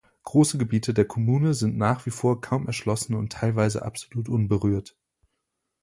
[0.23, 4.97] Große Gebiete der Kommune sind nach wie vor kaum erschlossen und teilweise absolut unberührt.